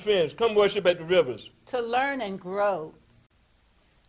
friends. 0.00 0.34
Come 0.34 0.54
worship 0.54 0.86
at 0.86 0.98
the 0.98 1.04
rivers. 1.04 1.50
to 1.66 1.80
learn 1.80 2.20
and 2.20 2.40
grow. 2.40 2.92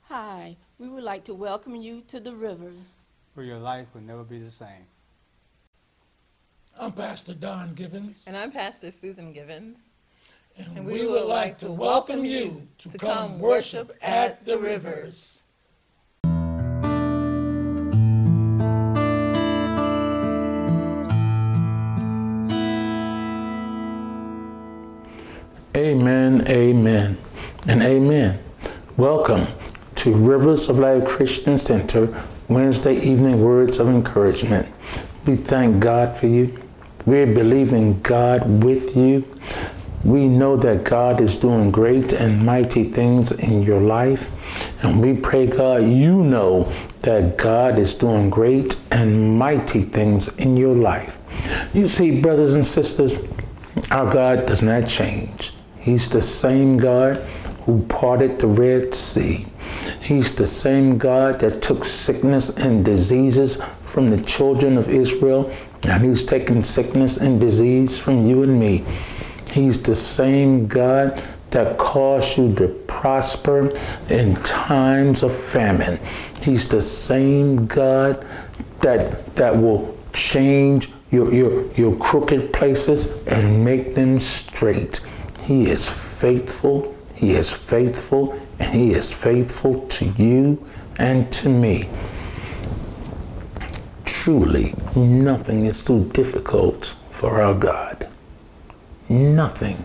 Hi, 0.03 0.55
we 0.79 0.89
would 0.89 1.03
like 1.03 1.23
to 1.25 1.33
welcome 1.33 1.75
you 1.75 2.01
to 2.07 2.19
the 2.19 2.33
Rivers. 2.33 3.05
where 3.33 3.45
your 3.45 3.59
life 3.59 3.87
will 3.93 4.01
never 4.01 4.23
be 4.23 4.39
the 4.39 4.49
same. 4.49 4.85
I'm 6.79 6.91
Pastor 6.91 7.33
Don 7.33 7.73
Givens, 7.75 8.25
And 8.27 8.35
I'm 8.35 8.51
Pastor 8.51 8.91
Susan 8.91 9.31
Givens. 9.33 9.77
and, 10.57 10.77
and 10.77 10.85
we, 10.85 11.05
would 11.05 11.25
like 11.25 11.57
to 11.59 11.71
welcome 11.71 12.25
you 12.25 12.67
to 12.79 12.97
come 12.97 13.39
worship 13.39 13.95
at 14.01 14.43
the 14.45 14.57
rivers. 14.57 15.40
Amen, 26.31 26.47
amen, 26.47 27.17
and 27.67 27.83
amen. 27.83 28.39
Welcome 28.95 29.45
to 29.95 30.13
Rivers 30.13 30.69
of 30.69 30.79
Life 30.79 31.05
Christian 31.05 31.57
Center 31.57 32.07
Wednesday 32.47 32.95
evening 33.01 33.43
words 33.43 33.79
of 33.79 33.89
encouragement. 33.89 34.65
We 35.25 35.35
thank 35.35 35.81
God 35.81 36.17
for 36.17 36.27
you. 36.27 36.57
We 37.05 37.25
believe 37.25 37.73
in 37.73 38.01
God 38.01 38.63
with 38.63 38.95
you. 38.95 39.25
We 40.05 40.25
know 40.29 40.55
that 40.55 40.85
God 40.85 41.19
is 41.19 41.35
doing 41.35 41.69
great 41.69 42.13
and 42.13 42.45
mighty 42.45 42.85
things 42.85 43.33
in 43.33 43.61
your 43.61 43.81
life. 43.81 44.31
And 44.85 45.01
we 45.01 45.19
pray, 45.19 45.47
God, 45.47 45.83
you 45.83 46.23
know 46.23 46.71
that 47.01 47.37
God 47.37 47.77
is 47.77 47.93
doing 47.93 48.29
great 48.29 48.79
and 48.91 49.37
mighty 49.37 49.81
things 49.81 50.29
in 50.37 50.55
your 50.55 50.75
life. 50.75 51.17
You 51.73 51.87
see, 51.87 52.21
brothers 52.21 52.55
and 52.55 52.65
sisters, 52.65 53.27
our 53.91 54.09
God 54.09 54.45
does 54.45 54.61
not 54.61 54.87
change. 54.87 55.51
He's 55.81 56.09
the 56.09 56.21
same 56.21 56.77
God 56.77 57.17
who 57.65 57.83
parted 57.87 58.39
the 58.39 58.47
Red 58.47 58.93
Sea. 58.93 59.45
He's 59.99 60.33
the 60.33 60.45
same 60.45 60.97
God 60.97 61.39
that 61.39 61.61
took 61.61 61.85
sickness 61.85 62.49
and 62.57 62.85
diseases 62.85 63.61
from 63.81 64.07
the 64.07 64.21
children 64.21 64.77
of 64.77 64.89
Israel, 64.89 65.51
and 65.87 66.03
He's 66.03 66.23
taken 66.23 66.63
sickness 66.63 67.17
and 67.17 67.41
disease 67.41 67.99
from 67.99 68.27
you 68.27 68.43
and 68.43 68.59
me. 68.59 68.85
He's 69.51 69.81
the 69.81 69.95
same 69.95 70.67
God 70.67 71.21
that 71.49 71.77
caused 71.77 72.37
you 72.37 72.53
to 72.55 72.67
prosper 72.87 73.73
in 74.09 74.35
times 74.35 75.23
of 75.23 75.35
famine. 75.35 75.99
He's 76.41 76.69
the 76.69 76.81
same 76.81 77.65
God 77.65 78.25
that 78.81 79.35
that 79.35 79.55
will 79.55 79.97
change 80.13 80.89
your, 81.11 81.33
your, 81.33 81.71
your 81.73 81.95
crooked 81.97 82.53
places 82.53 83.25
and 83.27 83.63
make 83.63 83.95
them 83.95 84.19
straight. 84.19 85.01
He 85.43 85.69
is 85.69 85.89
faithful, 86.19 86.95
He 87.15 87.31
is 87.31 87.53
faithful, 87.53 88.39
and 88.59 88.73
He 88.73 88.91
is 88.91 89.13
faithful 89.13 89.87
to 89.87 90.05
you 90.05 90.63
and 90.97 91.31
to 91.33 91.49
me. 91.49 91.89
Truly, 94.05 94.75
nothing 94.95 95.65
is 95.65 95.83
too 95.83 96.05
difficult 96.09 96.95
for 97.09 97.41
our 97.41 97.55
God. 97.55 98.07
Nothing 99.09 99.83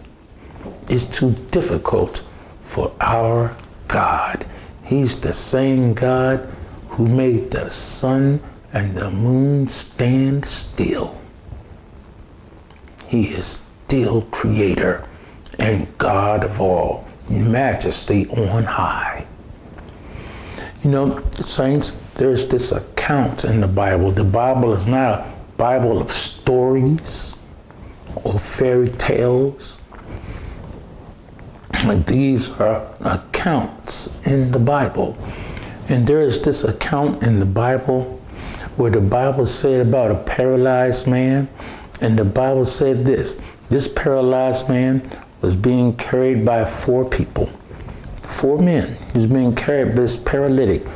is 0.88 1.04
too 1.04 1.32
difficult 1.50 2.24
for 2.62 2.92
our 3.00 3.56
God. 3.88 4.44
He's 4.84 5.20
the 5.20 5.32
same 5.32 5.94
God 5.94 6.46
who 6.90 7.06
made 7.06 7.50
the 7.50 7.70
sun 7.70 8.40
and 8.72 8.94
the 8.94 9.10
moon 9.10 9.68
stand 9.68 10.44
still. 10.44 11.18
He 13.06 13.28
is 13.28 13.68
still 13.86 14.22
creator 14.30 15.06
and 15.58 15.86
God 15.98 16.44
of 16.44 16.60
all, 16.60 17.06
majesty 17.28 18.28
on 18.28 18.64
high. 18.64 19.26
You 20.82 20.90
know, 20.90 21.22
saints, 21.32 21.92
there's 22.14 22.46
this 22.46 22.72
account 22.72 23.44
in 23.44 23.60
the 23.60 23.68
Bible. 23.68 24.10
The 24.10 24.24
Bible 24.24 24.72
is 24.72 24.86
not 24.86 25.20
a 25.20 25.32
Bible 25.56 26.00
of 26.00 26.10
stories 26.10 27.42
or 28.24 28.38
fairy 28.38 28.90
tales. 28.90 29.82
These 32.06 32.50
are 32.60 32.86
accounts 33.00 34.18
in 34.24 34.50
the 34.50 34.58
Bible. 34.58 35.16
And 35.88 36.06
there 36.06 36.20
is 36.20 36.40
this 36.40 36.64
account 36.64 37.22
in 37.22 37.38
the 37.38 37.46
Bible 37.46 38.20
where 38.76 38.90
the 38.90 39.00
Bible 39.00 39.46
said 39.46 39.86
about 39.86 40.10
a 40.10 40.16
paralyzed 40.16 41.06
man, 41.06 41.48
and 42.00 42.18
the 42.18 42.24
Bible 42.24 42.64
said 42.64 43.06
this 43.06 43.40
this 43.68 43.88
paralyzed 43.88 44.68
man 44.68 45.02
was 45.42 45.56
being 45.56 45.96
carried 45.96 46.44
by 46.44 46.64
four 46.64 47.04
people, 47.04 47.46
four 48.22 48.58
men. 48.58 48.96
He 49.12 49.18
was 49.18 49.26
being 49.26 49.54
carried, 49.54 49.96
this 49.96 50.16
paralytic 50.16 50.86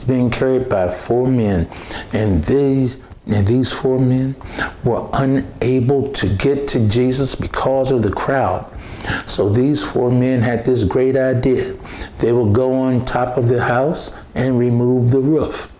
He's 0.00 0.06
being 0.06 0.30
carried 0.30 0.70
by 0.70 0.88
four 0.88 1.26
men, 1.26 1.68
and 2.14 2.42
these 2.44 3.04
and 3.26 3.46
these 3.46 3.70
four 3.70 3.98
men 3.98 4.34
were 4.82 5.06
unable 5.12 6.10
to 6.12 6.28
get 6.36 6.66
to 6.68 6.88
Jesus 6.88 7.34
because 7.34 7.92
of 7.92 8.02
the 8.02 8.10
crowd. 8.10 8.64
So 9.26 9.50
these 9.50 9.88
four 9.92 10.10
men 10.10 10.40
had 10.40 10.64
this 10.64 10.84
great 10.84 11.18
idea. 11.18 11.76
They 12.18 12.32
would 12.32 12.54
go 12.54 12.72
on 12.72 13.04
top 13.04 13.36
of 13.36 13.50
the 13.50 13.62
house 13.62 14.16
and 14.34 14.58
remove 14.58 15.10
the 15.10 15.20
roof. 15.20 15.70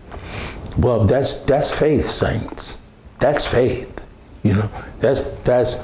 Well, 0.77 1.05
that's 1.05 1.43
that's 1.45 1.77
faith, 1.77 2.05
saints. 2.05 2.83
That's 3.19 3.51
faith. 3.51 4.05
You 4.43 4.53
know, 4.53 4.69
that's 4.99 5.21
that's 5.43 5.83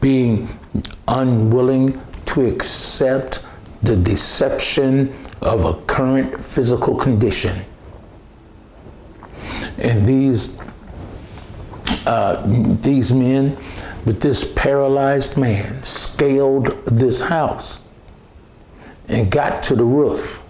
being 0.00 0.48
unwilling 1.08 2.00
to 2.26 2.46
accept 2.46 3.44
the 3.82 3.96
deception 3.96 5.14
of 5.42 5.64
a 5.64 5.74
current 5.86 6.44
physical 6.44 6.96
condition. 6.96 7.56
And 9.78 10.06
these 10.06 10.58
uh, 12.06 12.42
these 12.80 13.12
men 13.12 13.56
with 14.06 14.20
this 14.20 14.52
paralyzed 14.54 15.36
man 15.36 15.82
scaled 15.82 16.66
this 16.86 17.20
house 17.20 17.86
and 19.08 19.30
got 19.30 19.62
to 19.64 19.76
the 19.76 19.84
roof 19.84 20.42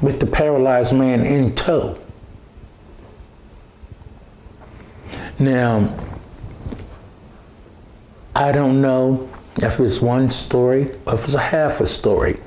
with 0.00 0.20
the 0.20 0.26
paralyzed 0.26 0.94
man 0.94 1.24
in 1.24 1.54
tow. 1.54 1.96
Now, 5.38 5.92
I 8.38 8.52
don't 8.52 8.80
know 8.80 9.28
if 9.56 9.80
it's 9.80 10.00
one 10.00 10.28
story 10.28 10.92
or 11.06 11.14
if 11.14 11.24
it's 11.24 11.34
a 11.34 11.40
half 11.40 11.80
a 11.80 11.86
story, 11.86 12.38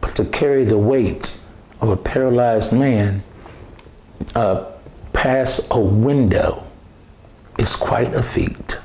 but 0.00 0.16
to 0.16 0.24
carry 0.24 0.64
the 0.64 0.76
weight 0.76 1.40
of 1.80 1.90
a 1.90 1.96
paralyzed 1.96 2.72
man 2.72 3.22
uh, 4.34 4.72
past 5.12 5.68
a 5.70 5.78
window 5.78 6.64
is 7.60 7.76
quite 7.76 8.12
a 8.12 8.22
feat. 8.24 8.80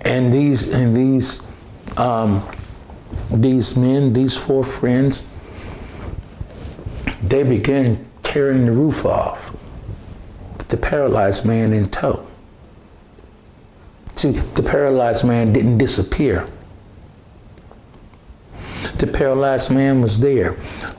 And 0.00 0.32
these 0.32 0.74
and 0.74 0.96
these 0.96 1.46
um, 1.96 2.44
these 3.30 3.76
men, 3.76 4.12
these 4.12 4.36
four 4.36 4.64
friends, 4.64 5.30
they 7.22 7.44
began 7.44 8.04
tearing 8.24 8.66
the 8.66 8.72
roof 8.72 9.06
off 9.06 9.52
with 10.56 10.66
the 10.66 10.76
paralyzed 10.76 11.46
man 11.46 11.72
in 11.72 11.84
tow. 11.86 12.27
See, 14.18 14.32
the 14.32 14.64
paralyzed 14.64 15.24
man 15.24 15.52
didn't 15.52 15.78
disappear. 15.78 16.48
The 18.96 19.06
paralyzed 19.06 19.70
man 19.70 20.02
was 20.02 20.18
there 20.18 20.54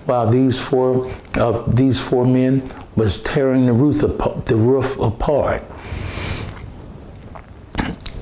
while 0.06 0.30
these 0.30 0.57
four 0.63 1.12
of 1.38 1.75
these 1.75 2.01
four 2.01 2.24
men 2.24 2.63
was 2.95 3.21
tearing 3.21 3.66
the 3.66 3.74
roof 3.74 4.00
the 4.45 4.56
roof 4.56 4.98
apart. 5.00 5.66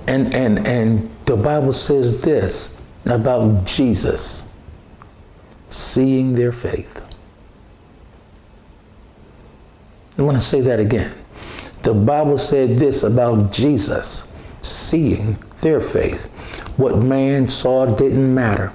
And 0.07 0.33
and 0.33 0.65
and 0.65 1.07
the 1.25 1.38
Bible 1.38 1.73
says 1.73 2.19
this 2.21 2.81
about 3.05 3.67
Jesus 3.67 4.50
seeing 5.69 6.33
their 6.33 6.51
faith. 6.51 7.03
I 10.17 10.23
want 10.23 10.38
to 10.38 10.41
say 10.41 10.61
that 10.61 10.79
again. 10.79 11.15
The 11.83 11.93
Bible 11.93 12.39
said 12.39 12.79
this 12.79 13.03
about 13.03 13.53
Jesus 13.53 14.33
seeing 14.62 15.38
their 15.62 15.80
faith. 15.80 16.27
What 16.77 17.04
man 17.04 17.50
saw 17.50 17.86
didn't 17.86 18.33
matter. 18.33 18.71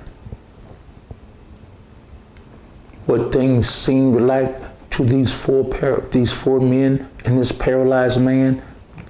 What 3.06 3.32
things 3.32 3.68
seemed 3.68 4.20
like 4.20 4.56
to 4.90 5.04
these 5.04 5.34
four 5.44 5.64
par- 5.64 6.04
these 6.10 6.32
four 6.32 6.60
men 6.60 7.08
and 7.24 7.38
this 7.38 7.52
paralyzed 7.52 8.20
man 8.20 8.62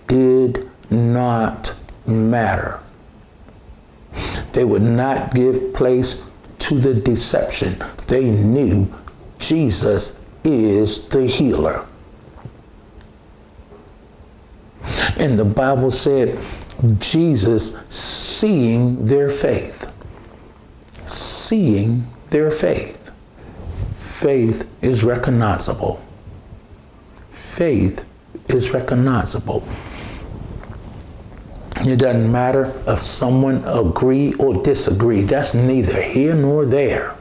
did 0.06 0.70
not 0.90 1.74
matter. 2.06 2.80
They 4.52 4.64
would 4.64 4.82
not 4.82 5.34
give 5.34 5.72
place 5.74 6.24
to 6.60 6.78
the 6.78 6.94
deception. 6.94 7.76
They 8.06 8.30
knew 8.30 8.88
Jesus 9.38 10.18
is 10.44 11.08
the 11.08 11.26
healer. 11.26 11.86
And 15.16 15.38
the 15.38 15.44
Bible 15.44 15.90
said 15.90 16.38
Jesus 16.98 17.78
seeing 17.88 19.04
their 19.04 19.28
faith. 19.28 19.92
Seeing 21.06 22.06
their 22.30 22.50
faith. 22.50 23.10
Faith 23.94 24.68
is 24.82 25.04
recognizable. 25.04 26.00
Faith 27.30 28.04
is 28.48 28.72
recognizable. 28.72 29.62
It 31.84 31.96
doesn't 31.96 32.30
matter 32.30 32.72
if 32.86 33.00
someone 33.00 33.64
agree 33.64 34.34
or 34.34 34.54
disagree. 34.54 35.22
That's 35.22 35.54
neither 35.54 36.00
here 36.00 36.34
nor 36.34 36.64
there. 36.64 37.16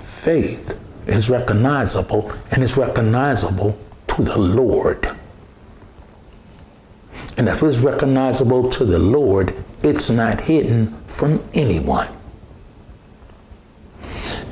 Faith 0.00 0.78
is 1.06 1.30
recognizable 1.30 2.32
and 2.50 2.62
is 2.62 2.76
recognizable 2.76 3.78
to 4.08 4.22
the 4.22 4.36
Lord. 4.36 5.08
And 7.36 7.48
if 7.48 7.62
it's 7.62 7.80
recognizable 7.80 8.68
to 8.70 8.84
the 8.84 8.98
Lord, 8.98 9.54
it's 9.82 10.10
not 10.10 10.40
hidden 10.40 10.94
from 11.06 11.42
anyone. 11.54 12.08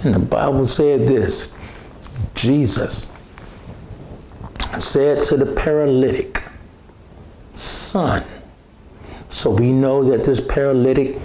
And 0.02 0.14
the 0.14 0.18
Bible 0.18 0.66
said 0.66 1.08
this 1.08 1.54
Jesus 2.34 3.10
said 4.78 5.22
to 5.24 5.36
the 5.36 5.46
paralytic, 5.46 6.42
Son, 7.54 8.24
so 9.28 9.50
we 9.50 9.70
know 9.72 10.04
that 10.04 10.24
this 10.24 10.40
paralytic 10.40 11.18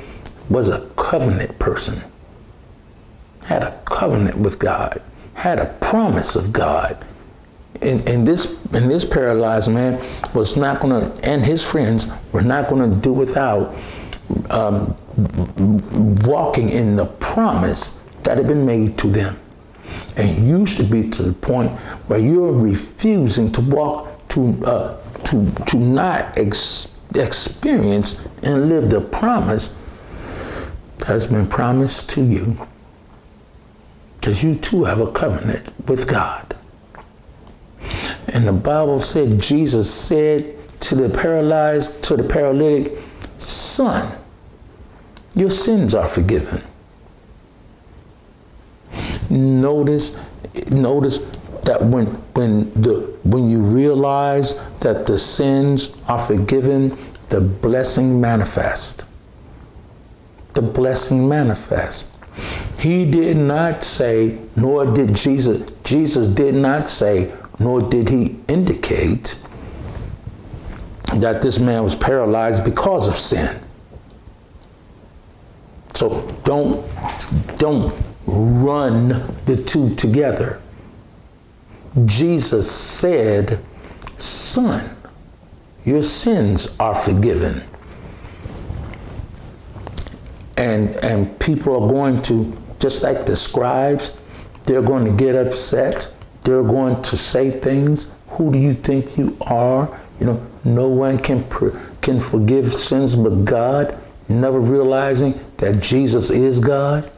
was 0.50 0.69
a 0.69 0.88
covenant 0.95 1.57
person, 1.59 2.01
had 3.44 3.63
a 3.63 3.81
covenant 3.85 4.38
with 4.38 4.59
God, 4.59 5.01
had 5.33 5.59
a 5.59 5.73
promise 5.81 6.35
of 6.35 6.53
God. 6.53 7.05
And, 7.81 8.07
and 8.09 8.27
this 8.27 8.61
and 8.73 8.91
this 8.91 9.05
paralyzed 9.05 9.71
man 9.71 9.99
was 10.33 10.57
not 10.57 10.81
going 10.81 10.99
to, 10.99 11.29
and 11.29 11.41
his 11.41 11.63
friends 11.69 12.11
were 12.33 12.41
not 12.41 12.67
going 12.67 12.91
to 12.91 12.97
do 12.97 13.13
without 13.13 13.73
um, 14.49 14.95
walking 16.25 16.69
in 16.69 16.95
the 16.95 17.05
promise 17.19 18.03
that 18.23 18.37
had 18.37 18.47
been 18.47 18.65
made 18.65 18.97
to 18.97 19.07
them. 19.07 19.39
And 20.17 20.29
you 20.45 20.65
should 20.65 20.91
be 20.91 21.09
to 21.09 21.23
the 21.23 21.33
point 21.33 21.71
where 22.07 22.19
you're 22.19 22.51
refusing 22.51 23.51
to 23.53 23.61
walk 23.61 24.27
to 24.29 24.65
uh, 24.65 24.97
to 25.23 25.49
to 25.67 25.77
not 25.77 26.37
ex- 26.37 26.95
experience 27.15 28.27
and 28.43 28.69
live 28.69 28.89
the 28.89 29.01
promise 29.01 29.75
that 30.97 31.07
has 31.07 31.27
been 31.27 31.47
promised 31.47 32.09
to 32.11 32.23
you. 32.23 32.57
Because 34.19 34.43
you 34.43 34.53
too 34.53 34.83
have 34.83 35.01
a 35.01 35.11
covenant 35.11 35.73
with 35.87 36.07
God. 36.07 36.49
And 38.33 38.47
the 38.47 38.53
Bible 38.53 39.01
said 39.01 39.39
Jesus 39.39 39.93
said 39.93 40.55
to 40.81 40.95
the 40.95 41.09
paralyzed, 41.09 42.03
to 42.03 42.15
the 42.15 42.23
paralytic, 42.23 42.97
Son, 43.37 44.17
your 45.35 45.49
sins 45.49 45.95
are 45.95 46.05
forgiven. 46.05 46.61
Notice, 49.29 50.17
notice 50.71 51.19
that 51.63 51.81
when 51.81 52.07
when 52.33 52.71
the 52.81 53.01
when 53.23 53.49
you 53.49 53.61
realize 53.61 54.59
that 54.79 55.05
the 55.05 55.17
sins 55.17 56.01
are 56.07 56.17
forgiven, 56.17 56.97
the 57.29 57.39
blessing 57.39 58.19
manifest. 58.19 59.05
The 60.53 60.61
blessing 60.61 61.29
manifest. 61.29 62.17
He 62.79 63.09
did 63.09 63.37
not 63.37 63.83
say, 63.83 64.39
nor 64.55 64.85
did 64.85 65.15
Jesus, 65.15 65.69
Jesus 65.83 66.27
did 66.27 66.55
not 66.55 66.89
say, 66.89 67.31
nor 67.59 67.81
did 67.81 68.09
he 68.09 68.38
indicate 68.47 69.41
that 71.15 71.41
this 71.41 71.59
man 71.59 71.83
was 71.83 71.95
paralyzed 71.95 72.63
because 72.63 73.07
of 73.07 73.15
sin. 73.15 73.61
So 75.94 76.27
don't 76.44 76.85
don't 77.57 77.94
run 78.25 79.09
the 79.45 79.61
two 79.65 79.94
together. 79.95 80.61
Jesus 82.06 82.69
said, 82.69 83.59
Son, 84.17 84.95
your 85.85 86.01
sins 86.01 86.75
are 86.79 86.94
forgiven. 86.94 87.63
And, 90.57 90.89
and 90.97 91.39
people 91.39 91.83
are 91.83 91.89
going 91.89 92.21
to, 92.23 92.55
just 92.79 93.01
like 93.01 93.25
the 93.25 93.35
scribes, 93.35 94.17
they're 94.65 94.81
going 94.81 95.05
to 95.05 95.12
get 95.12 95.35
upset. 95.35 96.13
They're 96.44 96.63
going 96.63 97.01
to 97.01 97.18
say 97.18 97.51
things. 97.51 98.12
Who 98.30 98.51
do 98.51 98.59
you 98.59 98.74
think 98.74 99.18
you 99.18 99.38
are? 99.41 100.00
You 100.19 100.27
know, 100.27 100.47
no 100.63 100.88
one 100.88 101.18
can, 101.18 101.44
can 102.01 102.19
forgive 102.19 102.68
sins 102.68 103.15
but 103.15 103.45
God, 103.45 103.97
never 104.27 104.59
realizing 104.59 105.39
that 105.57 105.80
Jesus 105.81 106.31
is 106.31 106.59
God. 106.59 107.09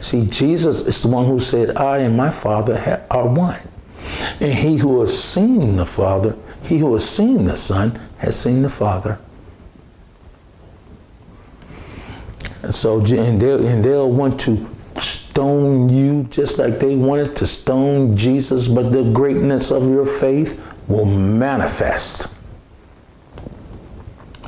See, 0.00 0.26
Jesus 0.26 0.86
is 0.86 1.00
the 1.02 1.08
one 1.08 1.26
who 1.26 1.38
said, 1.38 1.76
I 1.76 1.98
and 1.98 2.16
my 2.16 2.30
Father 2.30 3.06
are 3.10 3.28
one. 3.28 3.60
And 4.40 4.52
he 4.52 4.76
who 4.76 4.98
has 5.00 5.16
seen 5.16 5.76
the 5.76 5.86
Father, 5.86 6.36
he 6.62 6.78
who 6.78 6.92
has 6.92 7.08
seen 7.08 7.44
the 7.44 7.56
Son, 7.56 7.98
has 8.18 8.38
seen 8.38 8.62
the 8.62 8.68
Father. 8.68 9.18
And 12.62 12.74
so, 12.74 12.98
and 12.98 13.40
they'll, 13.40 13.66
and 13.66 13.84
they'll 13.84 14.10
want 14.10 14.40
to 14.40 14.56
stone 15.32 15.88
you 15.88 16.24
just 16.24 16.58
like 16.58 16.78
they 16.78 16.94
wanted 16.94 17.34
to 17.34 17.46
stone 17.46 18.14
Jesus, 18.14 18.68
but 18.68 18.92
the 18.92 19.02
greatness 19.12 19.70
of 19.70 19.88
your 19.88 20.04
faith 20.04 20.60
will 20.88 21.06
manifest. 21.06 22.38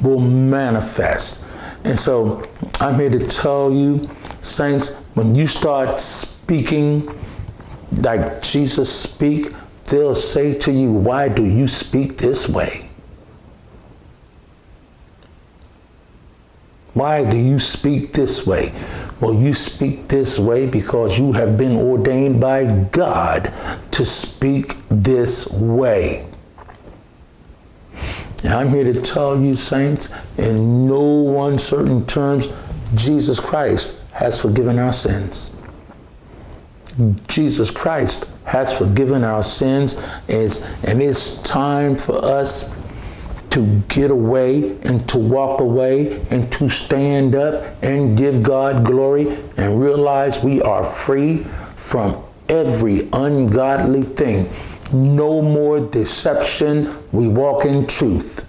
Will 0.02 0.20
manifest. 0.20 1.46
And 1.84 1.98
so 1.98 2.46
I'm 2.80 2.96
here 2.96 3.08
to 3.08 3.18
tell 3.18 3.72
you, 3.72 4.06
saints, 4.42 4.96
when 5.14 5.34
you 5.34 5.46
start 5.46 5.98
speaking 5.98 7.10
like 8.02 8.42
Jesus 8.42 8.92
speak, 8.92 9.54
they'll 9.84 10.14
say 10.14 10.52
to 10.58 10.70
you, 10.70 10.92
why 10.92 11.30
do 11.30 11.46
you 11.46 11.66
speak 11.66 12.18
this 12.18 12.46
way? 12.46 12.90
Why 16.92 17.24
do 17.28 17.38
you 17.38 17.58
speak 17.58 18.12
this 18.12 18.46
way? 18.46 18.72
Well, 19.24 19.32
you 19.32 19.54
speak 19.54 20.06
this 20.06 20.38
way 20.38 20.66
because 20.66 21.18
you 21.18 21.32
have 21.32 21.56
been 21.56 21.78
ordained 21.78 22.42
by 22.42 22.66
God 22.92 23.50
to 23.92 24.04
speak 24.04 24.76
this 24.90 25.50
way. 25.50 26.26
And 28.44 28.52
I'm 28.52 28.68
here 28.68 28.84
to 28.84 28.92
tell 29.00 29.40
you, 29.40 29.54
saints, 29.54 30.10
in 30.36 30.86
no 30.86 31.46
uncertain 31.46 32.04
terms, 32.04 32.48
Jesus 32.96 33.40
Christ 33.40 34.02
has 34.12 34.42
forgiven 34.42 34.78
our 34.78 34.92
sins. 34.92 35.56
Jesus 37.26 37.70
Christ 37.70 38.30
has 38.44 38.76
forgiven 38.76 39.24
our 39.24 39.42
sins, 39.42 40.06
and 40.28 41.02
it's 41.02 41.40
time 41.40 41.96
for 41.96 42.22
us 42.22 42.76
to 43.54 43.82
get 43.88 44.10
away 44.10 44.76
and 44.82 45.08
to 45.08 45.18
walk 45.18 45.60
away 45.60 46.20
and 46.30 46.50
to 46.52 46.68
stand 46.68 47.34
up 47.34 47.64
and 47.82 48.18
give 48.18 48.42
God 48.42 48.84
glory 48.84 49.38
and 49.56 49.80
realize 49.80 50.42
we 50.42 50.60
are 50.62 50.82
free 50.82 51.44
from 51.76 52.22
every 52.48 53.08
ungodly 53.12 54.02
thing. 54.02 54.50
No 54.92 55.40
more 55.40 55.80
deception. 55.80 56.96
We 57.12 57.28
walk 57.28 57.64
in 57.64 57.86
truth. 57.86 58.44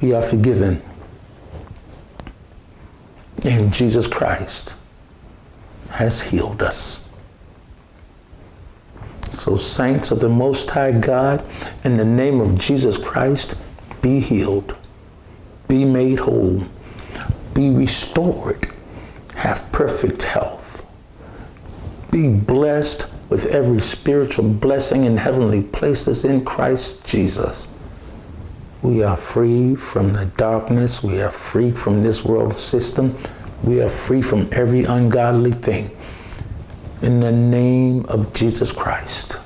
We 0.00 0.14
are 0.14 0.22
forgiven 0.22 0.82
and 3.44 3.72
Jesus 3.72 4.06
Christ 4.06 4.76
has 5.90 6.20
healed 6.20 6.62
us. 6.62 7.09
So, 9.40 9.56
saints 9.56 10.10
of 10.10 10.20
the 10.20 10.28
Most 10.28 10.68
High 10.68 10.92
God, 10.92 11.42
in 11.82 11.96
the 11.96 12.04
name 12.04 12.42
of 12.42 12.58
Jesus 12.58 12.98
Christ, 12.98 13.54
be 14.02 14.20
healed, 14.20 14.76
be 15.66 15.82
made 15.82 16.18
whole, 16.18 16.62
be 17.54 17.70
restored, 17.70 18.68
have 19.36 19.72
perfect 19.72 20.24
health, 20.24 20.86
be 22.10 22.28
blessed 22.28 23.10
with 23.30 23.46
every 23.46 23.80
spiritual 23.80 24.46
blessing 24.46 25.04
in 25.04 25.16
heavenly 25.16 25.62
places 25.62 26.26
in 26.26 26.44
Christ 26.44 27.06
Jesus. 27.06 27.72
We 28.82 29.02
are 29.02 29.16
free 29.16 29.74
from 29.74 30.12
the 30.12 30.26
darkness. 30.36 31.02
We 31.02 31.22
are 31.22 31.30
free 31.30 31.70
from 31.70 32.02
this 32.02 32.26
world 32.26 32.58
system. 32.58 33.16
We 33.64 33.80
are 33.80 33.88
free 33.88 34.20
from 34.20 34.50
every 34.52 34.84
ungodly 34.84 35.52
thing. 35.52 35.96
In 37.02 37.18
the 37.18 37.32
name 37.32 38.04
of 38.06 38.32
Jesus 38.34 38.72
Christ, 38.72 39.38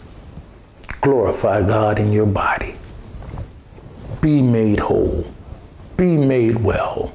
glorify 1.01 1.63
God 1.63 2.01
in 2.01 2.11
your 2.11 2.27
body. 2.27 2.75
Be 4.21 4.43
made 4.43 4.81
whole. 4.81 5.25
Be 5.97 6.17
made 6.17 6.57
well. 6.57 7.15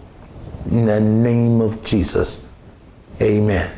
In 0.72 0.86
the 0.86 1.02
name 1.02 1.60
of 1.60 1.84
Jesus. 1.84 2.46
Amen. 3.22 3.70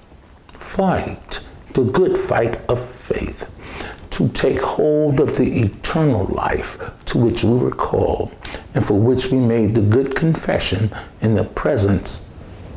Fight 0.52 1.47
the 1.75 1.85
good 1.85 2.16
fight 2.16 2.57
of 2.68 2.80
faith. 2.80 3.50
To 4.11 4.28
take 4.30 4.61
hold 4.61 5.21
of 5.21 5.37
the 5.37 5.62
eternal 5.62 6.25
life 6.25 6.78
to 7.07 7.18
which 7.18 7.45
we 7.45 7.57
were 7.57 7.71
called 7.71 8.35
and 8.75 8.85
for 8.85 8.99
which 8.99 9.30
we 9.30 9.38
made 9.38 9.75
the 9.75 9.83
good 9.83 10.16
confession 10.16 10.90
in 11.21 11.35
the 11.35 11.45
presence 11.45 12.28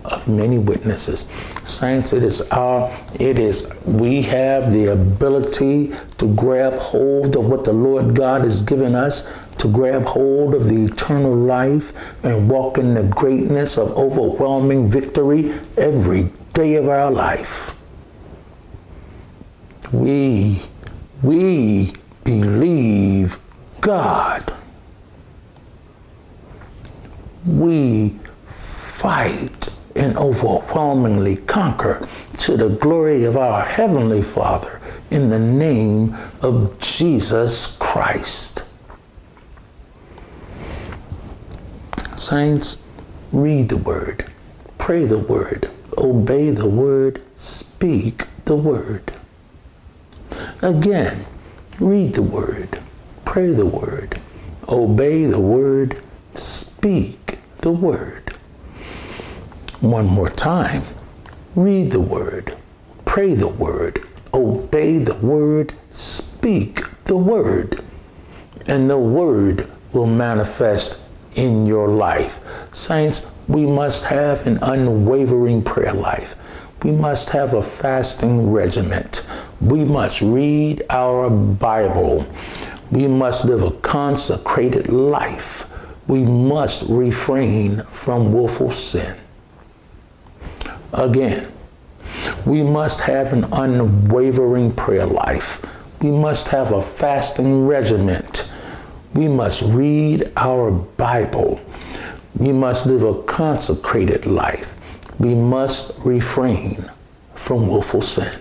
of 0.05 0.27
many 0.27 0.57
witnesses. 0.57 1.29
Saints, 1.63 2.13
it 2.13 2.23
is 2.23 2.41
our, 2.51 2.91
it 3.19 3.37
is, 3.39 3.71
we 3.85 4.21
have 4.23 4.71
the 4.71 4.93
ability 4.93 5.93
to 6.17 6.33
grab 6.35 6.77
hold 6.77 7.35
of 7.35 7.47
what 7.47 7.63
the 7.63 7.73
Lord 7.73 8.15
God 8.15 8.43
has 8.43 8.61
given 8.63 8.95
us, 8.95 9.31
to 9.57 9.67
grab 9.67 10.03
hold 10.05 10.55
of 10.55 10.69
the 10.69 10.85
eternal 10.85 11.35
life 11.35 11.93
and 12.23 12.49
walk 12.49 12.77
in 12.77 12.93
the 12.93 13.03
greatness 13.03 13.77
of 13.77 13.91
overwhelming 13.97 14.89
victory 14.89 15.53
every 15.77 16.31
day 16.53 16.75
of 16.75 16.89
our 16.89 17.11
life. 17.11 17.75
We, 19.91 20.61
we 21.21 21.93
believe 22.23 23.37
God. 23.81 24.53
We 27.45 28.15
fight 28.45 29.60
and 30.01 30.17
overwhelmingly 30.17 31.35
conquer 31.35 32.01
to 32.39 32.57
the 32.57 32.69
glory 32.69 33.23
of 33.23 33.37
our 33.37 33.61
Heavenly 33.61 34.23
Father 34.23 34.81
in 35.11 35.29
the 35.29 35.37
name 35.37 36.17
of 36.41 36.79
Jesus 36.79 37.77
Christ. 37.77 38.67
Saints, 42.17 42.83
read 43.31 43.69
the 43.69 43.77
Word, 43.77 44.25
pray 44.79 45.05
the 45.05 45.19
Word, 45.19 45.69
obey 45.99 46.49
the 46.49 46.67
Word, 46.67 47.21
speak 47.35 48.25
the 48.45 48.55
Word. 48.55 49.13
Again, 50.63 51.25
read 51.79 52.15
the 52.15 52.23
Word, 52.23 52.79
pray 53.23 53.51
the 53.51 53.67
Word, 53.67 54.19
obey 54.67 55.25
the 55.25 55.39
Word, 55.39 56.01
speak 56.33 57.37
the 57.57 57.71
Word. 57.71 58.30
One 59.81 60.05
more 60.05 60.29
time. 60.29 60.83
Read 61.55 61.89
the 61.89 61.99
word, 61.99 62.55
pray 63.05 63.33
the 63.33 63.47
word, 63.47 64.07
obey 64.31 64.99
the 64.99 65.15
word, 65.15 65.73
speak 65.91 66.81
the 67.05 67.17
word, 67.17 67.83
and 68.67 68.87
the 68.87 68.99
word 68.99 69.71
will 69.91 70.05
manifest 70.05 71.01
in 71.33 71.65
your 71.65 71.87
life. 71.87 72.41
Saints, 72.71 73.25
we 73.47 73.65
must 73.65 74.05
have 74.05 74.45
an 74.45 74.59
unwavering 74.61 75.63
prayer 75.63 75.93
life. 75.93 76.35
We 76.83 76.91
must 76.91 77.31
have 77.31 77.55
a 77.55 77.61
fasting 77.61 78.51
regiment. 78.51 79.25
We 79.61 79.83
must 79.83 80.21
read 80.21 80.83
our 80.91 81.27
Bible. 81.27 82.31
We 82.91 83.07
must 83.07 83.45
live 83.45 83.63
a 83.63 83.71
consecrated 83.71 84.89
life. 84.89 85.65
We 86.07 86.23
must 86.23 86.87
refrain 86.87 87.81
from 87.89 88.31
willful 88.31 88.69
sin. 88.69 89.17
Again, 90.93 91.51
we 92.45 92.63
must 92.63 92.99
have 93.01 93.33
an 93.33 93.45
unwavering 93.51 94.71
prayer 94.71 95.05
life. 95.05 95.65
We 96.01 96.11
must 96.11 96.49
have 96.49 96.73
a 96.73 96.81
fasting 96.81 97.65
regiment. 97.65 98.51
We 99.13 99.27
must 99.27 99.61
read 99.73 100.31
our 100.35 100.71
Bible. 100.71 101.61
We 102.37 102.51
must 102.51 102.85
live 102.85 103.03
a 103.03 103.21
consecrated 103.23 104.25
life. 104.25 104.75
We 105.19 105.35
must 105.35 105.99
refrain 106.03 106.89
from 107.35 107.67
willful 107.67 108.01
sin. 108.01 108.39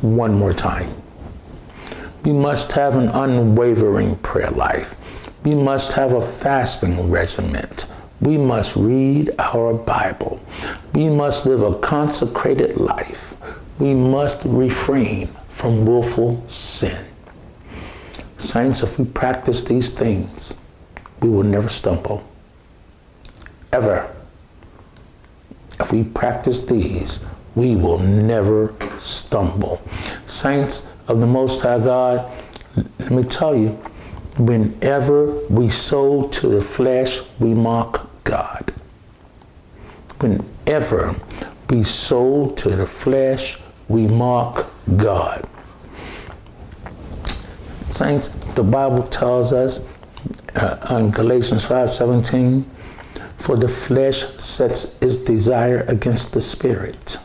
One 0.00 0.34
more 0.34 0.52
time. 0.52 0.90
We 2.24 2.32
must 2.32 2.72
have 2.72 2.96
an 2.96 3.08
unwavering 3.08 4.16
prayer 4.16 4.50
life. 4.50 4.96
We 5.44 5.54
must 5.54 5.92
have 5.92 6.14
a 6.14 6.20
fasting 6.20 7.10
regiment. 7.10 7.86
We 8.20 8.38
must 8.38 8.76
read 8.76 9.30
our 9.38 9.74
Bible. 9.74 10.40
We 10.94 11.08
must 11.08 11.46
live 11.46 11.62
a 11.62 11.74
consecrated 11.78 12.78
life. 12.78 13.36
We 13.78 13.94
must 13.94 14.42
refrain 14.44 15.28
from 15.48 15.84
willful 15.84 16.42
sin. 16.48 16.96
Saints, 18.38 18.82
if 18.82 18.98
we 18.98 19.04
practice 19.04 19.62
these 19.62 19.90
things, 19.90 20.58
we 21.20 21.28
will 21.28 21.42
never 21.42 21.68
stumble. 21.68 22.24
Ever. 23.72 24.10
If 25.78 25.92
we 25.92 26.04
practice 26.04 26.60
these, 26.60 27.24
we 27.54 27.76
will 27.76 27.98
never 27.98 28.74
stumble. 28.98 29.82
Saints 30.24 30.90
of 31.08 31.20
the 31.20 31.26
Most 31.26 31.60
High 31.62 31.78
God, 31.78 32.30
let 32.98 33.10
me 33.10 33.22
tell 33.24 33.54
you, 33.54 33.78
Whenever 34.38 35.32
we 35.48 35.66
sow 35.66 36.24
to 36.28 36.48
the 36.48 36.60
flesh, 36.60 37.22
we 37.38 37.54
mock 37.54 38.05
God. 38.26 38.72
Whenever 40.20 41.14
we 41.70 41.82
sow 41.82 42.50
to 42.50 42.68
the 42.68 42.84
flesh, 42.84 43.58
we 43.88 44.06
mock 44.06 44.70
God. 44.96 45.48
Saints, 47.90 48.28
the 48.54 48.62
Bible 48.62 49.04
tells 49.04 49.52
us 49.52 49.86
uh, 50.56 50.98
in 50.98 51.10
Galatians 51.10 51.66
5:17, 51.66 52.64
for 53.38 53.56
the 53.56 53.68
flesh 53.68 54.18
sets 54.38 55.00
its 55.00 55.16
desire 55.16 55.84
against 55.88 56.32
the 56.34 56.40
spirit, 56.40 57.18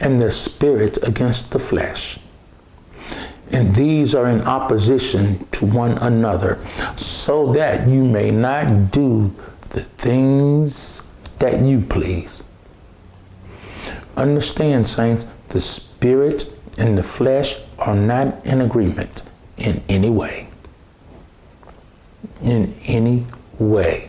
and 0.00 0.20
the 0.20 0.30
spirit 0.30 0.98
against 1.02 1.50
the 1.50 1.58
flesh 1.58 2.18
and 3.52 3.74
these 3.74 4.14
are 4.14 4.28
in 4.28 4.40
opposition 4.42 5.46
to 5.52 5.66
one 5.66 5.92
another, 5.98 6.58
so 6.96 7.52
that 7.52 7.88
you 7.88 8.04
may 8.04 8.30
not 8.30 8.90
do 8.92 9.32
the 9.76 9.84
things 9.84 11.12
that 11.38 11.60
you 11.60 11.78
please. 11.78 12.42
Understand, 14.16 14.88
saints, 14.88 15.26
the 15.48 15.60
spirit 15.60 16.50
and 16.78 16.96
the 16.96 17.02
flesh 17.02 17.58
are 17.78 17.94
not 17.94 18.46
in 18.46 18.62
agreement 18.62 19.22
in 19.58 19.82
any 19.90 20.08
way. 20.08 20.48
In 22.42 22.74
any 22.86 23.26
way. 23.58 24.08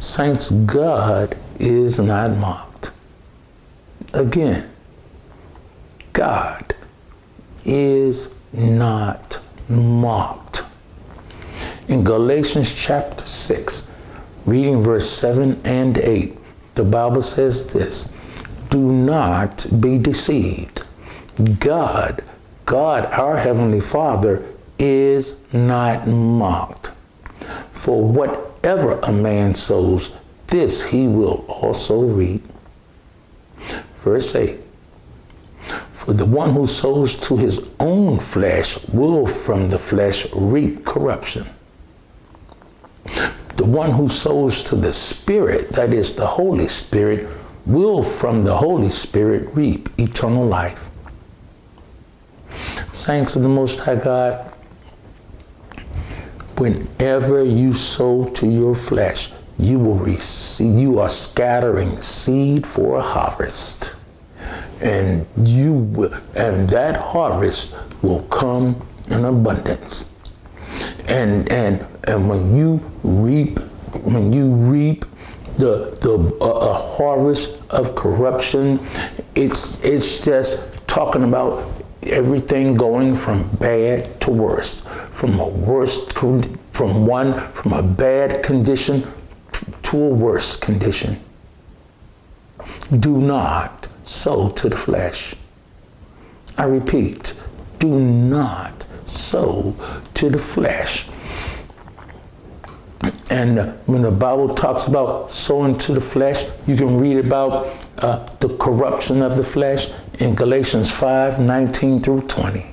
Saints, 0.00 0.50
God 0.50 1.34
is 1.58 1.98
not 1.98 2.30
mocked. 2.36 2.92
Again, 4.12 4.68
God 6.12 6.74
is 7.64 8.34
not 8.52 9.40
mocked. 9.70 10.43
In 11.86 12.02
Galatians 12.02 12.74
chapter 12.74 13.26
6, 13.26 13.90
reading 14.46 14.82
verse 14.82 15.08
7 15.10 15.60
and 15.66 15.98
8, 15.98 16.34
the 16.76 16.82
Bible 16.82 17.20
says 17.20 17.70
this 17.74 18.14
Do 18.70 18.80
not 18.80 19.66
be 19.80 19.98
deceived. 19.98 20.84
God, 21.58 22.24
God, 22.64 23.04
our 23.12 23.36
Heavenly 23.36 23.80
Father, 23.80 24.42
is 24.78 25.42
not 25.52 26.08
mocked. 26.08 26.92
For 27.72 28.02
whatever 28.02 28.98
a 29.02 29.12
man 29.12 29.54
sows, 29.54 30.16
this 30.46 30.90
he 30.90 31.06
will 31.06 31.44
also 31.48 32.00
reap. 32.00 32.42
Verse 33.98 34.34
8 34.34 34.58
For 35.92 36.14
the 36.14 36.24
one 36.24 36.54
who 36.54 36.66
sows 36.66 37.14
to 37.28 37.36
his 37.36 37.68
own 37.78 38.18
flesh 38.18 38.88
will 38.88 39.26
from 39.26 39.68
the 39.68 39.78
flesh 39.78 40.26
reap 40.32 40.86
corruption. 40.86 41.46
The 43.56 43.64
one 43.64 43.92
who 43.92 44.08
sows 44.08 44.62
to 44.64 44.76
the 44.76 44.92
Spirit, 44.92 45.70
that 45.70 45.94
is 45.94 46.14
the 46.14 46.26
Holy 46.26 46.66
Spirit, 46.66 47.28
will 47.66 48.02
from 48.02 48.44
the 48.44 48.54
Holy 48.54 48.90
Spirit 48.90 49.48
reap 49.54 49.88
eternal 49.98 50.44
life. 50.44 50.90
Saints 52.92 53.36
of 53.36 53.42
the 53.42 53.48
Most 53.48 53.80
High 53.80 53.96
God, 53.96 54.52
whenever 56.58 57.44
you 57.44 57.72
sow 57.72 58.24
to 58.24 58.46
your 58.48 58.74
flesh, 58.74 59.32
you 59.58 59.78
will 59.78 59.98
receive, 59.98 60.76
you 60.76 60.98
are 60.98 61.08
scattering 61.08 62.00
seed 62.00 62.66
for 62.66 62.98
a 62.98 63.02
harvest. 63.02 63.94
And 64.82 65.26
you 65.36 65.74
will, 65.74 66.12
and 66.36 66.68
that 66.70 66.96
harvest 66.96 67.76
will 68.02 68.22
come 68.24 68.84
in 69.10 69.24
abundance. 69.24 70.13
And 71.08 71.50
and 71.50 71.84
and 72.04 72.28
when 72.28 72.56
you 72.56 72.80
reap, 73.02 73.58
when 74.02 74.32
you 74.32 74.52
reap 74.52 75.04
the 75.58 75.96
the 76.00 76.36
a, 76.40 76.50
a 76.50 76.74
harvest 76.74 77.62
of 77.70 77.94
corruption, 77.94 78.80
it's 79.34 79.82
it's 79.84 80.24
just 80.24 80.86
talking 80.86 81.24
about 81.24 81.68
everything 82.02 82.74
going 82.76 83.14
from 83.14 83.48
bad 83.56 84.20
to 84.20 84.30
worse, 84.30 84.82
from 85.10 85.38
a 85.40 85.48
worst 85.48 86.12
from 86.14 87.06
one 87.06 87.40
from 87.52 87.72
a 87.72 87.82
bad 87.82 88.42
condition 88.42 89.02
to 89.82 90.02
a 90.02 90.08
worse 90.08 90.56
condition. 90.56 91.18
Do 92.98 93.18
not 93.18 93.88
sow 94.04 94.50
to 94.50 94.68
the 94.68 94.76
flesh. 94.76 95.34
I 96.58 96.64
repeat, 96.64 97.40
do 97.78 97.88
not 97.88 98.73
sow 99.06 99.74
to 100.14 100.30
the 100.30 100.38
flesh. 100.38 101.08
And 103.30 103.74
when 103.86 104.02
the 104.02 104.10
Bible 104.10 104.54
talks 104.54 104.86
about 104.86 105.30
sowing 105.30 105.76
to 105.78 105.92
the 105.92 106.00
flesh, 106.00 106.46
you 106.66 106.76
can 106.76 106.98
read 106.98 107.18
about 107.18 107.66
uh, 107.98 108.24
the 108.40 108.56
corruption 108.56 109.22
of 109.22 109.36
the 109.36 109.42
flesh 109.42 109.88
in 110.20 110.34
Galatians 110.34 110.90
5 110.90 111.40
19 111.40 112.00
through 112.00 112.22
20. 112.22 112.66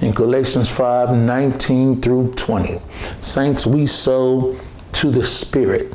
In 0.00 0.12
Galatians 0.12 0.70
5 0.74 1.24
19 1.24 2.00
through 2.00 2.32
20. 2.34 2.78
Saints, 3.20 3.66
we 3.66 3.86
sow 3.86 4.58
to 4.92 5.10
the 5.10 5.22
Spirit. 5.22 5.92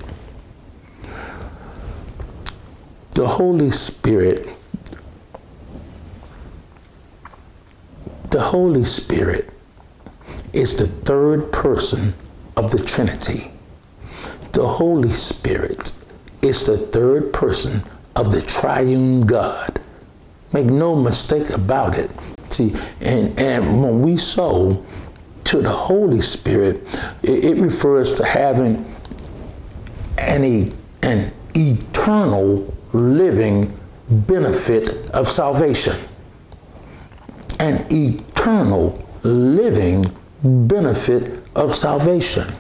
The 3.11 3.27
Holy 3.27 3.71
Spirit, 3.71 4.49
the 8.33 8.41
Holy 8.41 8.83
Spirit 8.83 9.51
is 10.53 10.75
the 10.75 10.87
third 10.87 11.51
person 11.51 12.15
of 12.57 12.71
the 12.71 12.83
Trinity. 12.83 13.51
The 14.53 14.67
Holy 14.67 15.11
Spirit 15.11 15.91
is 16.41 16.63
the 16.63 16.77
third 16.77 17.31
person 17.31 17.83
of 18.15 18.31
the 18.31 18.41
triune 18.41 19.21
God. 19.21 19.79
Make 20.51 20.65
no 20.65 20.95
mistake 20.95 21.51
about 21.51 21.95
it. 21.95 22.09
See, 22.49 22.75
and, 23.01 23.39
and 23.39 23.83
when 23.83 24.01
we 24.01 24.17
sow 24.17 24.83
to 25.43 25.61
the 25.61 25.69
Holy 25.69 26.21
Spirit, 26.21 26.81
it, 27.21 27.45
it 27.45 27.57
refers 27.57 28.15
to 28.15 28.25
having 28.25 28.83
an, 30.17 30.73
an 31.03 31.31
eternal 31.53 32.73
living 32.93 33.77
benefit 34.09 35.11
of 35.11 35.27
salvation. 35.27 35.95
An 37.59 37.85
eternal 37.91 38.97
living 39.23 40.05
benefit 40.43 41.43
of 41.55 41.75
salvation. 41.75 42.53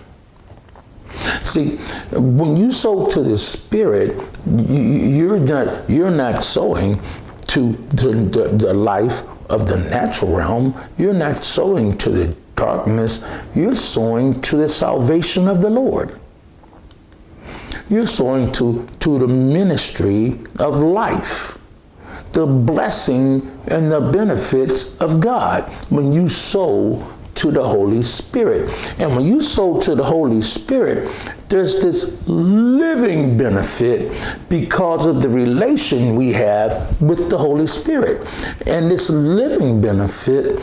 See, 1.43 1.77
when 2.11 2.57
you 2.57 2.71
sow 2.71 3.07
to 3.07 3.21
the 3.21 3.37
Spirit, 3.37 4.17
you're 4.45 5.39
not 5.39 5.89
you're 5.89 6.11
not 6.11 6.43
sowing 6.43 6.99
to 7.47 7.71
the, 7.71 8.11
the, 8.31 8.47
the 8.65 8.73
life 8.73 9.21
of 9.49 9.67
the 9.67 9.77
natural 9.77 10.35
realm. 10.35 10.75
You're 10.97 11.13
not 11.13 11.35
sowing 11.35 11.97
to 11.99 12.09
the 12.09 12.35
darkness. 12.55 13.23
You're 13.55 13.75
sowing 13.75 14.41
to 14.41 14.57
the 14.57 14.69
salvation 14.69 15.47
of 15.47 15.61
the 15.61 15.69
Lord. 15.69 16.19
You're 17.89 18.07
sowing 18.07 18.51
to, 18.53 18.87
to 18.99 19.19
the 19.19 19.27
ministry 19.27 20.39
of 20.59 20.77
life, 20.77 21.57
the 22.33 22.45
blessing 22.45 23.49
and 23.67 23.91
the 23.91 24.01
benefits 24.01 24.97
of 24.97 25.19
God 25.19 25.69
when 25.89 26.11
you 26.11 26.27
sow 26.27 27.07
to 27.35 27.51
the 27.51 27.63
Holy 27.63 28.01
Spirit. 28.01 28.69
And 28.99 29.15
when 29.15 29.25
you 29.25 29.41
sow 29.41 29.79
to 29.81 29.95
the 29.95 30.03
Holy 30.03 30.41
Spirit, 30.41 31.11
there's 31.49 31.81
this 31.81 32.27
living 32.27 33.37
benefit 33.37 34.11
because 34.49 35.05
of 35.05 35.21
the 35.21 35.29
relation 35.29 36.15
we 36.15 36.31
have 36.33 37.01
with 37.01 37.29
the 37.29 37.37
Holy 37.37 37.67
Spirit. 37.67 38.27
And 38.67 38.89
this 38.89 39.09
living 39.09 39.81
benefit 39.81 40.61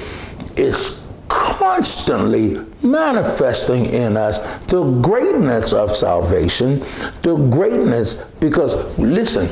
is 0.57 1.03
constantly 1.29 2.61
manifesting 2.83 3.87
in 3.87 4.17
us 4.17 4.39
the 4.67 4.83
greatness 5.01 5.73
of 5.73 5.95
salvation, 5.95 6.81
the 7.23 7.37
greatness, 7.51 8.25
because 8.41 8.99
listen, 8.99 9.49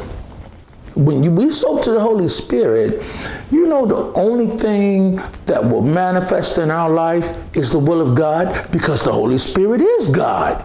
when 0.94 1.22
you, 1.22 1.30
we 1.30 1.50
sow 1.50 1.80
to 1.82 1.92
the 1.92 2.00
Holy 2.00 2.28
Spirit, 2.28 3.02
you 3.50 3.66
know 3.66 3.86
the 3.86 4.12
only 4.18 4.46
thing 4.46 5.16
that 5.46 5.64
will 5.64 5.82
manifest 5.82 6.58
in 6.58 6.70
our 6.70 6.90
life 6.90 7.36
is 7.56 7.70
the 7.70 7.78
will 7.78 8.00
of 8.00 8.14
God 8.14 8.70
because 8.70 9.02
the 9.02 9.12
Holy 9.12 9.38
Spirit 9.38 9.80
is 9.80 10.08
God. 10.08 10.64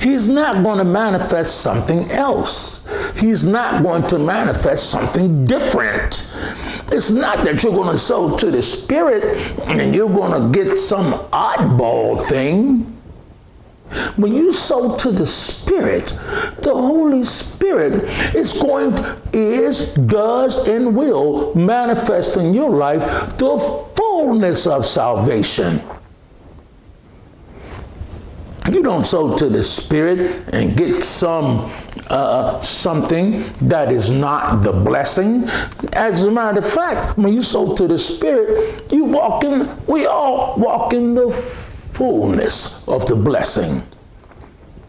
He's 0.00 0.26
not 0.26 0.62
going 0.64 0.78
to 0.78 0.84
manifest 0.84 1.60
something 1.60 2.10
else. 2.10 2.88
He's 3.16 3.44
not 3.44 3.82
going 3.82 4.02
to 4.04 4.18
manifest 4.18 4.90
something 4.90 5.44
different. 5.44 6.32
It's 6.90 7.10
not 7.10 7.44
that 7.44 7.62
you're 7.62 7.72
going 7.72 7.90
to 7.90 7.98
sow 7.98 8.36
to 8.36 8.50
the 8.50 8.62
Spirit 8.62 9.24
and 9.66 9.94
you're 9.94 10.08
going 10.08 10.52
to 10.52 10.58
get 10.58 10.76
some 10.76 11.12
oddball 11.30 12.18
thing. 12.28 12.91
When 14.16 14.34
you 14.34 14.52
sow 14.52 14.96
to 14.96 15.10
the 15.10 15.26
Spirit, 15.26 16.08
the 16.62 16.72
Holy 16.74 17.22
Spirit 17.22 18.04
is 18.34 18.52
going 18.54 18.94
to, 18.96 19.18
is, 19.32 19.94
does, 19.94 20.68
and 20.68 20.96
will 20.96 21.54
manifest 21.54 22.36
in 22.36 22.54
your 22.54 22.70
life 22.70 23.04
the 23.38 23.58
fullness 23.96 24.66
of 24.66 24.86
salvation. 24.86 25.80
You 28.70 28.82
don't 28.82 29.04
sow 29.04 29.36
to 29.36 29.48
the 29.48 29.62
Spirit 29.62 30.44
and 30.52 30.76
get 30.76 31.02
some 31.02 31.70
uh, 32.08 32.60
something 32.60 33.44
that 33.62 33.90
is 33.92 34.10
not 34.10 34.62
the 34.62 34.72
blessing. 34.72 35.48
As 35.94 36.24
a 36.24 36.30
matter 36.30 36.60
of 36.60 36.70
fact, 36.70 37.18
when 37.18 37.32
you 37.32 37.42
sow 37.42 37.74
to 37.74 37.88
the 37.88 37.98
Spirit, 37.98 38.92
you 38.92 39.04
walk 39.04 39.44
in. 39.44 39.68
We 39.86 40.06
all 40.06 40.58
walk 40.58 40.94
in 40.94 41.14
the 41.14 41.30
fullness 42.02 42.88
of 42.88 43.06
the 43.06 43.14
blessing. 43.14 43.80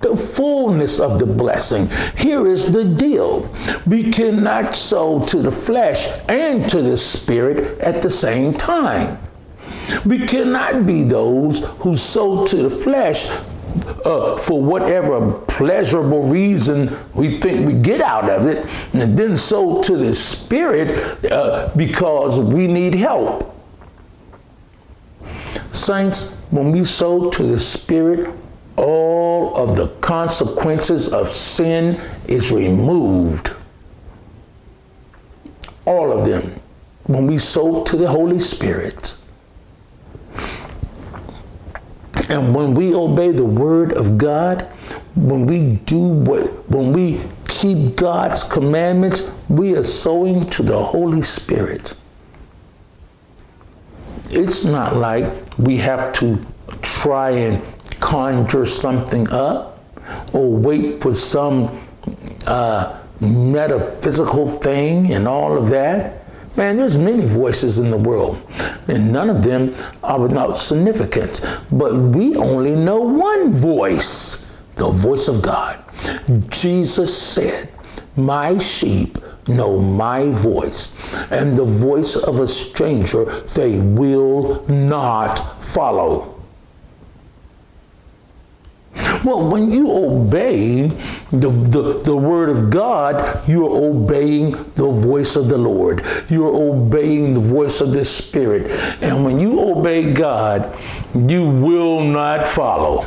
The 0.02 0.17
fullness 0.17 0.99
of 0.99 1.19
the 1.19 1.28
blessing. 1.28 1.88
Here 2.17 2.47
is 2.47 2.71
the 2.71 2.84
deal 2.84 3.54
we 3.86 4.10
cannot 4.10 4.76
sow 4.76 5.23
to 5.28 5.38
the 5.38 5.52
flesh 5.52 6.08
and 6.28 6.67
to 6.69 6.82
the 6.82 6.97
spirit 6.97 7.80
at 7.82 8.02
the 8.02 8.10
same 8.10 8.52
time. 8.52 9.19
We 10.08 10.26
cannot 10.26 10.88
be 10.88 11.04
those 11.04 11.60
who 11.82 11.95
sow 11.95 12.47
to 12.47 12.63
the 12.63 12.69
flesh 12.71 13.28
uh, 14.06 14.36
for 14.36 14.60
whatever 14.60 15.34
pleasurable 15.41 16.23
reason 16.23 16.97
we 17.13 17.38
think 17.39 17.67
we 17.67 17.73
get 17.73 18.02
out 18.02 18.28
of 18.28 18.47
it, 18.47 18.65
and 18.93 19.15
then 19.15 19.38
sow 19.38 19.84
to 19.84 19.97
the 19.97 20.15
spirit 20.15 21.32
uh, 21.32 21.71
because 21.78 22.39
we 22.39 22.65
need 22.65 22.95
help. 22.95 23.56
Saints, 25.71 26.42
when 26.53 26.71
we 26.71 26.83
sow 26.83 27.31
to 27.31 27.43
the 27.43 27.57
Spirit, 27.57 28.31
all 28.77 29.55
of 29.55 29.75
the 29.75 29.87
consequences 30.01 31.11
of 31.11 31.31
sin 31.31 31.99
is 32.27 32.51
removed. 32.51 33.55
All 35.85 36.11
of 36.11 36.25
them. 36.25 36.53
When 37.05 37.25
we 37.25 37.39
sow 37.39 37.83
to 37.85 37.97
the 37.97 38.07
Holy 38.07 38.37
Spirit. 38.37 39.17
And 42.29 42.53
when 42.53 42.75
we 42.75 42.93
obey 42.93 43.31
the 43.31 43.43
word 43.43 43.93
of 43.93 44.19
God, 44.19 44.61
when 45.15 45.47
we 45.47 45.77
do 45.87 45.97
what, 45.97 46.69
when 46.69 46.93
we 46.93 47.19
keep 47.47 47.95
God's 47.95 48.43
commandments, 48.43 49.31
we 49.49 49.75
are 49.75 49.83
sowing 49.83 50.41
to 50.51 50.61
the 50.61 50.81
Holy 50.81 51.23
Spirit. 51.23 51.95
It's 54.35 54.65
not 54.65 54.95
like 54.95 55.25
we 55.57 55.77
have 55.77 56.11
to 56.13 56.43
try 56.81 57.29
and 57.31 57.61
conjure 57.99 58.65
something 58.65 59.29
up 59.29 59.79
or 60.33 60.49
wait 60.49 61.01
for 61.01 61.13
some 61.13 61.85
uh, 62.47 62.99
metaphysical 63.19 64.47
thing 64.47 65.13
and 65.13 65.27
all 65.27 65.57
of 65.57 65.69
that. 65.69 66.23
Man, 66.55 66.75
there's 66.75 66.97
many 66.97 67.25
voices 67.25 67.79
in 67.79 67.89
the 67.89 67.97
world, 67.97 68.39
and 68.87 69.11
none 69.11 69.29
of 69.29 69.41
them 69.41 69.73
are 70.03 70.19
without 70.19 70.57
significance. 70.57 71.45
But 71.71 71.93
we 71.93 72.35
only 72.35 72.73
know 72.73 72.99
one 72.99 73.51
voice, 73.51 74.55
the 74.75 74.89
voice 74.89 75.27
of 75.27 75.41
God. 75.41 75.83
Jesus 76.49 77.15
said, 77.15 77.71
My 78.15 78.57
sheep 78.59 79.17
know 79.47 79.79
my 79.79 80.29
voice, 80.29 80.95
and 81.32 81.58
the 81.58 81.65
voice 81.65 82.15
of 82.15 82.39
a 82.39 82.47
stranger 82.47 83.25
they 83.41 83.79
will 83.79 84.65
not 84.67 85.63
follow. 85.63 86.34
Well, 89.23 89.49
when 89.49 89.71
you 89.71 89.89
obey 89.89 90.88
the, 91.32 91.49
the, 91.49 92.01
the 92.03 92.15
word 92.15 92.49
of 92.49 92.69
God, 92.69 93.47
you're 93.47 93.69
obeying 93.69 94.51
the 94.75 94.89
voice 94.89 95.36
of 95.36 95.47
the 95.47 95.58
Lord. 95.58 96.06
You're 96.27 96.53
obeying 96.53 97.34
the 97.34 97.39
voice 97.39 97.79
of 97.79 97.93
the 97.93 98.03
Spirit. 98.03 98.69
And 99.01 99.23
when 99.23 99.39
you 99.39 99.62
obey 99.62 100.12
God, 100.12 100.77
you 101.15 101.49
will 101.49 102.03
not 102.03 102.47
follow 102.47 103.06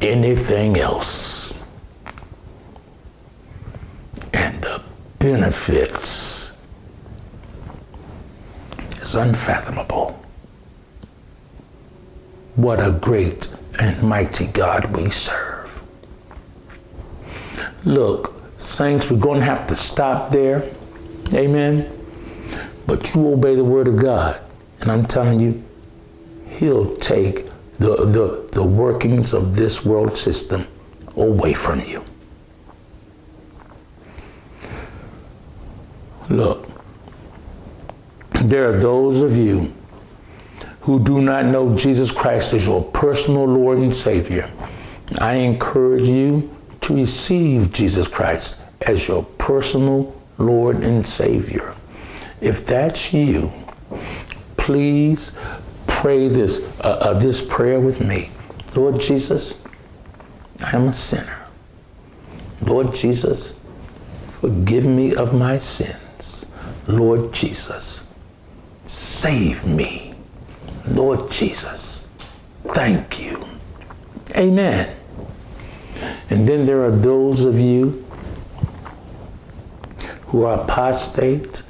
anything 0.00 0.76
else. 0.78 1.62
And 4.32 4.60
the 4.60 4.82
benefits 5.24 6.60
is 9.00 9.14
unfathomable. 9.14 10.22
What 12.56 12.78
a 12.86 12.90
great 12.92 13.48
and 13.80 14.02
mighty 14.02 14.48
God 14.48 14.94
we 14.94 15.08
serve. 15.08 15.80
Look, 17.86 18.38
saints, 18.58 19.10
we're 19.10 19.16
going 19.16 19.40
to 19.40 19.46
have 19.46 19.66
to 19.68 19.76
stop 19.76 20.30
there. 20.30 20.62
Amen. 21.32 21.90
But 22.86 23.14
you 23.14 23.26
obey 23.32 23.54
the 23.54 23.64
word 23.64 23.88
of 23.88 23.96
God. 23.96 24.38
And 24.82 24.92
I'm 24.92 25.04
telling 25.06 25.40
you, 25.40 25.64
He'll 26.50 26.94
take 26.96 27.46
the, 27.78 27.96
the, 27.96 28.46
the 28.52 28.62
workings 28.62 29.32
of 29.32 29.56
this 29.56 29.86
world 29.86 30.18
system 30.18 30.66
away 31.16 31.54
from 31.54 31.80
you. 31.80 32.04
Look, 36.30 36.68
there 38.42 38.68
are 38.68 38.76
those 38.76 39.22
of 39.22 39.36
you 39.36 39.72
who 40.80 41.02
do 41.02 41.20
not 41.20 41.46
know 41.46 41.74
Jesus 41.74 42.12
Christ 42.12 42.52
as 42.52 42.66
your 42.66 42.82
personal 42.82 43.46
Lord 43.46 43.78
and 43.78 43.94
Savior. 43.94 44.50
I 45.20 45.34
encourage 45.34 46.08
you 46.08 46.54
to 46.82 46.94
receive 46.94 47.72
Jesus 47.72 48.06
Christ 48.06 48.60
as 48.82 49.08
your 49.08 49.24
personal 49.38 50.14
Lord 50.38 50.82
and 50.82 51.04
Savior. 51.04 51.74
If 52.40 52.66
that's 52.66 53.14
you, 53.14 53.50
please 54.56 55.38
pray 55.86 56.28
this, 56.28 56.66
uh, 56.80 56.98
uh, 57.00 57.18
this 57.18 57.40
prayer 57.46 57.80
with 57.80 58.00
me. 58.00 58.30
Lord 58.74 59.00
Jesus, 59.00 59.64
I 60.62 60.76
am 60.76 60.88
a 60.88 60.92
sinner. 60.92 61.38
Lord 62.62 62.94
Jesus, 62.94 63.60
forgive 64.40 64.84
me 64.84 65.14
of 65.14 65.32
my 65.32 65.56
sins. 66.24 66.52
Lord 66.86 67.32
Jesus, 67.32 68.12
save 68.86 69.64
me. 69.66 70.14
Lord 70.88 71.30
Jesus, 71.30 72.08
thank 72.68 73.20
you. 73.20 73.42
Amen. 74.36 74.94
And 76.30 76.46
then 76.46 76.66
there 76.66 76.84
are 76.84 76.90
those 76.90 77.44
of 77.44 77.58
you 77.58 78.04
who 80.26 80.44
are 80.44 80.60
apostate. 80.60 81.62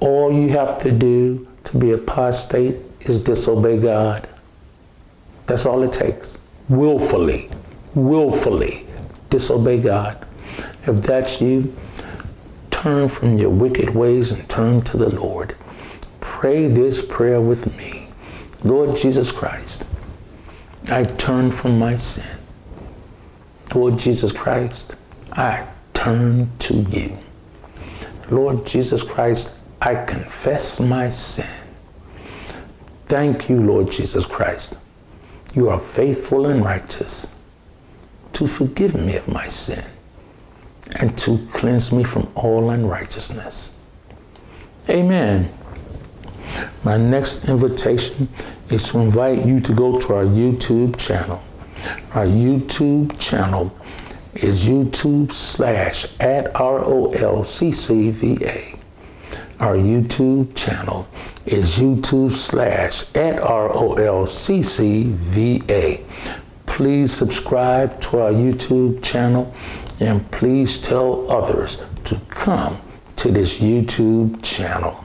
All 0.00 0.32
you 0.32 0.50
have 0.50 0.78
to 0.78 0.92
do 0.92 1.48
to 1.64 1.78
be 1.78 1.92
apostate 1.92 2.76
is 3.00 3.20
disobey 3.20 3.80
God. 3.80 4.28
That's 5.46 5.66
all 5.66 5.82
it 5.82 5.92
takes. 5.92 6.40
Willfully, 6.68 7.50
willfully 7.94 8.86
disobey 9.30 9.80
God. 9.80 10.24
If 10.86 11.02
that's 11.02 11.40
you, 11.40 11.74
turn 12.84 13.08
from 13.08 13.38
your 13.38 13.48
wicked 13.48 13.88
ways 13.94 14.30
and 14.32 14.46
turn 14.50 14.78
to 14.78 14.98
the 14.98 15.08
Lord. 15.08 15.56
Pray 16.20 16.68
this 16.68 17.02
prayer 17.02 17.40
with 17.40 17.74
me. 17.78 18.08
Lord 18.62 18.94
Jesus 18.94 19.32
Christ, 19.32 19.86
I 20.88 21.04
turn 21.04 21.50
from 21.50 21.78
my 21.78 21.96
sin. 21.96 22.38
Lord 23.74 23.98
Jesus 23.98 24.32
Christ, 24.32 24.96
I 25.32 25.66
turn 25.94 26.46
to 26.58 26.74
you. 26.74 27.16
Lord 28.28 28.66
Jesus 28.66 29.02
Christ, 29.02 29.58
I 29.80 29.94
confess 30.04 30.78
my 30.78 31.08
sin. 31.08 31.48
Thank 33.06 33.48
you, 33.48 33.62
Lord 33.62 33.90
Jesus 33.90 34.26
Christ. 34.26 34.76
You 35.54 35.70
are 35.70 35.80
faithful 35.80 36.48
and 36.48 36.62
righteous 36.62 37.34
to 38.34 38.46
forgive 38.46 38.94
me 38.94 39.16
of 39.16 39.26
my 39.26 39.48
sin 39.48 39.82
and 40.96 41.16
to 41.18 41.38
cleanse 41.52 41.92
me 41.92 42.04
from 42.04 42.30
all 42.34 42.70
unrighteousness. 42.70 43.78
Amen. 44.88 45.50
My 46.84 46.96
next 46.96 47.48
invitation 47.48 48.28
is 48.70 48.90
to 48.90 48.98
invite 49.00 49.44
you 49.46 49.60
to 49.60 49.72
go 49.72 49.98
to 49.98 50.14
our 50.14 50.24
YouTube 50.24 50.96
channel. 50.98 51.42
Our 52.12 52.26
YouTube 52.26 53.18
channel 53.18 53.76
is 54.34 54.68
YouTube 54.68 55.32
slash 55.32 56.06
at 56.20 56.52
ROLCCVA. 56.54 57.14
Our 59.60 59.76
YouTube 59.76 60.54
channel 60.56 61.06
is 61.46 61.78
YouTube 61.78 62.32
slash 62.32 63.04
at 63.14 63.36
ROLCCVA. 63.36 63.94
Please 66.66 67.12
subscribe 67.12 68.00
to 68.00 68.18
our 68.20 68.32
YouTube 68.32 69.00
channel 69.02 69.54
and 70.04 70.30
please 70.30 70.78
tell 70.78 71.30
others 71.30 71.82
to 72.04 72.20
come 72.28 72.78
to 73.16 73.30
this 73.30 73.60
YouTube 73.60 74.42
channel. 74.42 75.04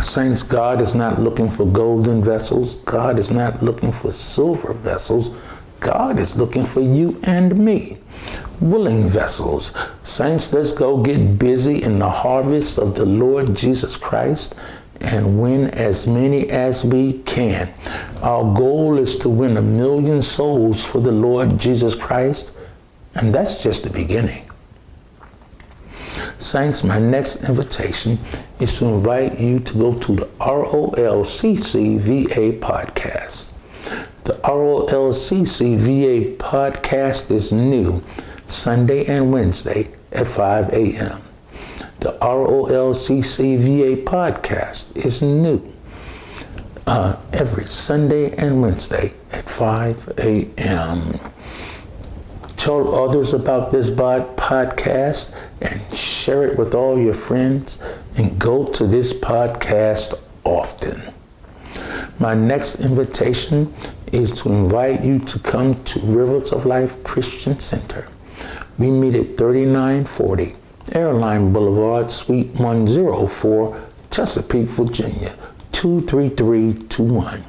Saints, 0.00 0.42
God 0.42 0.80
is 0.80 0.94
not 0.94 1.20
looking 1.20 1.48
for 1.48 1.66
golden 1.66 2.22
vessels. 2.22 2.76
God 2.76 3.18
is 3.18 3.30
not 3.30 3.62
looking 3.62 3.92
for 3.92 4.10
silver 4.12 4.72
vessels. 4.72 5.30
God 5.80 6.18
is 6.18 6.36
looking 6.36 6.64
for 6.64 6.80
you 6.80 7.20
and 7.24 7.58
me, 7.58 7.98
willing 8.60 9.06
vessels. 9.06 9.74
Saints, 10.02 10.52
let's 10.52 10.72
go 10.72 11.02
get 11.02 11.38
busy 11.38 11.82
in 11.82 11.98
the 11.98 12.08
harvest 12.08 12.78
of 12.78 12.94
the 12.94 13.04
Lord 13.04 13.54
Jesus 13.54 13.96
Christ 13.96 14.62
and 15.00 15.40
win 15.40 15.70
as 15.70 16.06
many 16.06 16.48
as 16.50 16.84
we 16.84 17.14
can. 17.22 17.72
Our 18.22 18.54
goal 18.54 18.98
is 18.98 19.16
to 19.18 19.28
win 19.28 19.56
a 19.56 19.62
million 19.62 20.20
souls 20.20 20.84
for 20.84 21.00
the 21.00 21.12
Lord 21.12 21.58
Jesus 21.58 21.94
Christ, 21.94 22.52
and 23.14 23.34
that's 23.34 23.62
just 23.62 23.84
the 23.84 23.90
beginning. 23.90 24.44
Saints, 26.38 26.82
my 26.84 26.98
next 26.98 27.44
invitation 27.48 28.18
is 28.60 28.78
to 28.78 28.86
invite 28.86 29.38
you 29.38 29.58
to 29.60 29.74
go 29.74 29.94
to 29.98 30.16
the 30.16 30.26
ROLCCVA 30.40 31.80
podcast. 32.60 33.54
The 34.24 34.34
ROLCCVA 34.44 36.36
podcast 36.36 37.30
is 37.30 37.52
new 37.52 38.02
Sunday 38.46 39.04
and 39.06 39.32
Wednesday 39.32 39.88
at 40.12 40.26
5 40.26 40.72
a.m. 40.72 41.22
The 42.00 42.12
ROLCCVA 42.22 44.04
podcast 44.04 44.96
is 44.96 45.22
new 45.22 45.62
uh, 46.86 47.16
every 47.32 47.66
Sunday 47.66 48.34
and 48.36 48.62
Wednesday 48.62 49.12
at 49.32 49.48
5 49.48 50.18
a.m. 50.18 51.18
Tell 52.60 52.94
others 52.94 53.32
about 53.32 53.70
this 53.70 53.88
podcast 53.88 55.34
and 55.62 55.96
share 55.96 56.44
it 56.44 56.58
with 56.58 56.74
all 56.74 57.00
your 57.00 57.14
friends 57.14 57.82
and 58.16 58.38
go 58.38 58.66
to 58.72 58.86
this 58.86 59.14
podcast 59.14 60.12
often. 60.44 61.00
My 62.18 62.34
next 62.34 62.80
invitation 62.80 63.74
is 64.12 64.42
to 64.42 64.50
invite 64.50 65.02
you 65.02 65.20
to 65.20 65.38
come 65.38 65.72
to 65.84 66.00
Rivers 66.00 66.52
of 66.52 66.66
Life 66.66 67.02
Christian 67.02 67.58
Center. 67.58 68.06
We 68.78 68.90
meet 68.90 69.14
at 69.14 69.38
3940 69.38 70.54
Airline 70.92 71.54
Boulevard, 71.54 72.10
Suite 72.10 72.52
104, 72.56 73.80
Chesapeake, 74.10 74.68
Virginia, 74.68 75.34
23321. 75.72 77.42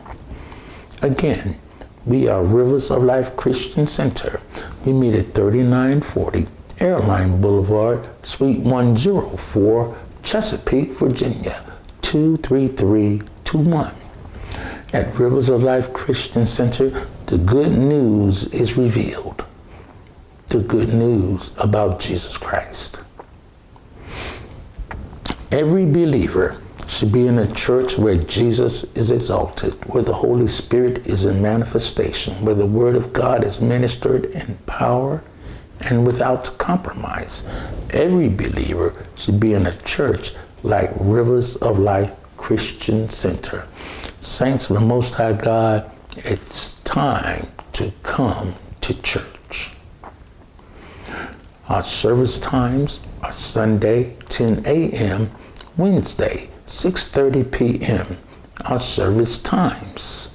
Again, 1.02 1.60
we 2.06 2.28
are 2.28 2.44
Rivers 2.44 2.90
of 2.92 3.04
Life 3.04 3.36
Christian 3.36 3.86
Center. 3.86 4.40
We 4.86 4.94
meet 4.94 5.14
at 5.14 5.34
3940 5.36 6.48
Airline 6.80 7.40
Boulevard, 7.42 8.10
Suite 8.26 8.60
104, 8.60 9.98
Chesapeake, 10.24 10.92
Virginia, 10.94 11.64
23321. 12.02 13.94
At 14.94 15.18
Rivers 15.18 15.50
of 15.50 15.64
Life 15.64 15.94
Christian 15.94 16.46
Center, 16.46 16.90
the 17.28 17.38
good 17.38 17.72
news 17.72 18.48
is 18.54 18.78
revealed. 18.78 19.46
the 20.48 20.60
good 20.60 20.94
news 20.94 21.54
about 21.58 22.02
Jesus 22.02 22.38
Christ. 22.38 23.04
Every 25.50 25.86
believer 25.86 26.62
should 26.92 27.12
be 27.12 27.26
in 27.26 27.40
a 27.40 27.52
church 27.54 27.98
where 27.98 28.18
Jesus 28.18 28.84
is 28.96 29.12
exalted, 29.12 29.74
where 29.86 30.04
the 30.04 30.14
Holy 30.14 30.46
Spirit 30.46 31.08
is 31.08 31.24
in 31.24 31.42
manifestation, 31.42 32.34
where 32.44 32.54
the 32.54 32.66
Word 32.66 32.96
of 32.96 33.14
God 33.14 33.46
is 33.46 33.62
ministered 33.62 34.26
in 34.26 34.58
power 34.66 35.24
and 35.80 36.06
without 36.06 36.58
compromise. 36.58 37.48
Every 37.92 38.28
believer 38.28 38.94
should 39.16 39.40
be 39.40 39.54
in 39.54 39.68
a 39.68 39.78
church 39.78 40.34
like 40.64 40.92
Rivers 41.00 41.56
of 41.56 41.80
Life 41.80 42.14
Christian 42.36 43.08
Center. 43.08 43.66
Saints 44.20 44.70
of 44.70 44.74
the 44.76 44.86
Most 44.86 45.16
High 45.16 45.34
God, 45.34 45.90
it's 46.18 46.82
time 46.84 47.48
to 47.72 47.90
come 48.04 48.54
to 48.82 49.02
church. 49.02 49.72
Our 51.70 51.84
service 51.84 52.38
times 52.38 53.00
are 53.24 53.32
Sunday 53.32 54.18
10 54.28 54.66
a.m., 54.66 55.32
Wednesday 55.78 56.51
6:30 56.72 57.52
p.m. 57.52 58.18
Our 58.64 58.80
service 58.80 59.40
times 59.40 60.34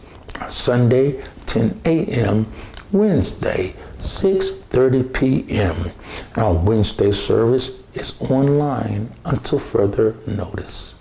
Sunday 0.51 1.25
10 1.47 1.81
a.m., 1.87 2.53
Wednesday 2.93 3.75
6:30 3.97 5.15
p.m. 5.15 5.93
Our 6.37 6.53
Wednesday 6.53 7.11
service 7.11 7.81
is 7.95 8.21
online 8.21 9.11
until 9.25 9.59
further 9.59 10.15
notice. 10.27 10.97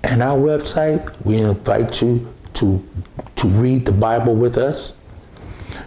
And 0.03 0.25
our 0.25 0.37
website, 0.37 1.25
we 1.25 1.37
invite 1.37 2.03
you 2.03 2.35
to, 2.55 2.85
to 3.37 3.46
read 3.46 3.87
the 3.87 3.92
Bible 3.92 4.35
with 4.35 4.59
us. 4.59 4.94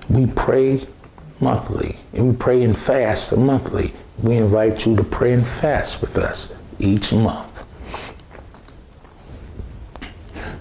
We 0.10 0.28
pray 0.28 0.80
monthly, 1.42 1.98
and 2.14 2.30
we 2.30 2.36
pray 2.38 2.64
and 2.64 2.78
fast 2.78 3.36
monthly. 3.36 3.92
We 4.22 4.38
invite 4.38 4.86
you 4.86 4.96
to 4.96 5.04
pray 5.04 5.34
and 5.34 5.46
fast 5.46 6.00
with 6.02 6.18
us 6.18 6.58
each 6.80 7.12
month. 7.14 7.66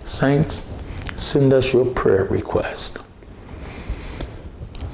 Saints, 0.04 0.68
send 1.16 1.52
us 1.52 1.72
your 1.72 1.86
prayer 1.86 2.24
request. 2.24 2.98